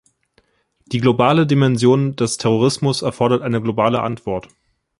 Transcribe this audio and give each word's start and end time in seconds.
Die 0.87 0.97
globale 0.97 1.45
Dimension 1.45 2.15
des 2.15 2.37
Terrorismus 2.37 3.03
erfordert 3.03 3.43
eine 3.43 3.61
globale 3.61 4.01
Antwort. 4.01 4.47